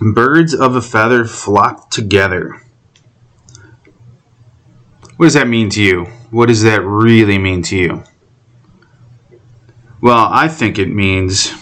[0.00, 2.62] Birds of a feather flock together.
[5.16, 6.04] What does that mean to you?
[6.30, 8.04] What does that really mean to you?
[10.00, 11.52] Well, I think it means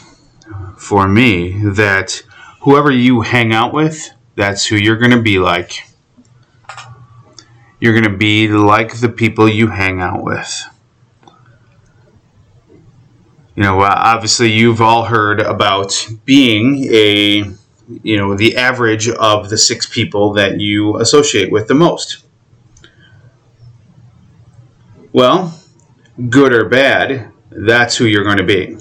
[0.77, 2.23] for me that
[2.61, 5.89] whoever you hang out with, that's who you're going to be like.
[7.81, 10.65] You're going to be like the people you hang out with
[13.59, 17.43] you know, obviously you've all heard about being a,
[18.03, 22.25] you know, the average of the six people that you associate with the most.
[25.13, 25.59] Well,
[26.29, 28.77] good or bad, that's who you're going to be.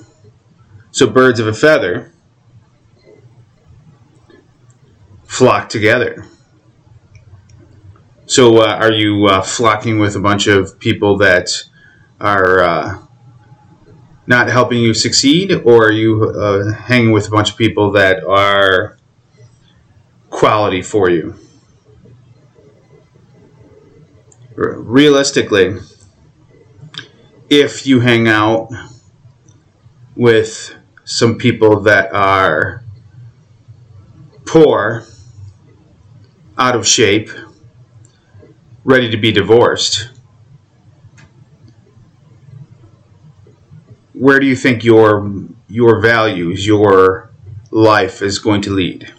[0.92, 2.12] So birds of a feather
[5.26, 6.26] flock together.
[8.26, 11.50] So uh, are you uh, flocking with a bunch of people that
[12.20, 13.00] are uh,
[14.26, 18.23] not helping you succeed, or are you uh, hanging with a bunch of people that
[18.26, 18.97] are
[20.30, 21.36] quality for you?
[24.56, 25.78] Realistically,
[27.50, 28.70] if you hang out
[30.16, 32.83] with some people that are
[34.45, 35.05] poor,
[36.58, 37.30] out of shape,
[38.83, 40.09] ready to be divorced,
[44.14, 45.31] where do you think your
[45.67, 47.31] your values, your
[47.72, 49.14] life is going to lead?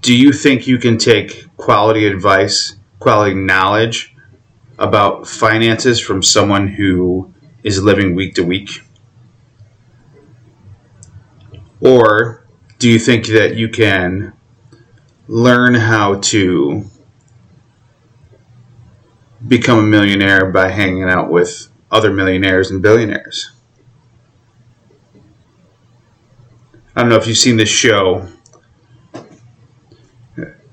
[0.00, 4.14] Do you think you can take quality advice, quality knowledge
[4.78, 8.82] about finances from someone who is living week to week?
[11.80, 12.46] Or
[12.78, 14.32] do you think that you can
[15.28, 16.84] learn how to
[19.46, 23.50] become a millionaire by hanging out with other millionaires and billionaires?
[26.96, 28.28] I don't know if you've seen this show,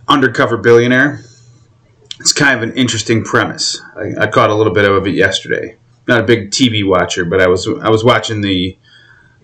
[0.07, 1.21] Undercover Billionaire.
[2.19, 3.81] It's kind of an interesting premise.
[3.95, 5.75] I, I, caught a little bit of it yesterday.
[6.07, 8.77] Not a big TV watcher, but I was I was watching the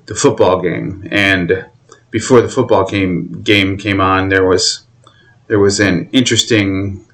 [0.06, 1.68] the football game, and
[2.09, 4.85] before the football game game came on, there was
[5.47, 7.06] there was an interesting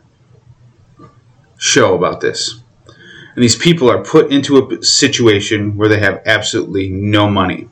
[1.58, 2.62] show about this.
[3.36, 7.70] And these people are put into a situation where they have absolutely no money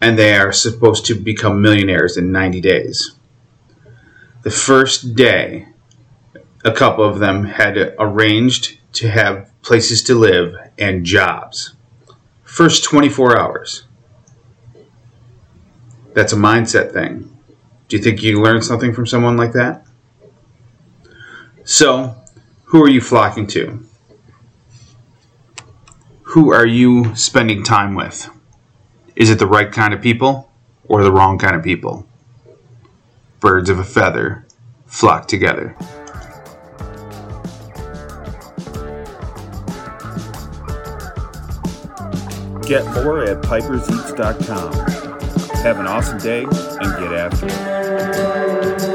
[0.00, 3.15] and they are supposed to become millionaires in 90 days.
[4.46, 5.66] The first day,
[6.64, 11.74] a couple of them had arranged to have places to live and jobs.
[12.44, 13.88] First 24 hours.
[16.14, 17.36] That's a mindset thing.
[17.88, 19.84] Do you think you learn something from someone like that?
[21.64, 22.14] So,
[22.66, 23.84] who are you flocking to?
[26.22, 28.30] Who are you spending time with?
[29.16, 30.48] Is it the right kind of people
[30.84, 32.06] or the wrong kind of people?
[33.46, 34.44] Birds of a feather
[34.86, 35.76] flock together.
[42.66, 44.72] Get more at piperseats.com.
[45.62, 48.85] Have an awesome day and get after it.